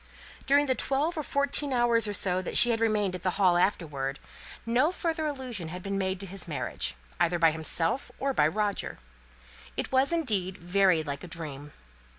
[0.47, 4.19] During the twelve or fourteen hours that she had remained at the Hall afterwards,
[4.65, 8.97] no further allusion had been made to his marriage, either by himself or by Roger.
[9.77, 11.71] It was, indeed, very like a dream.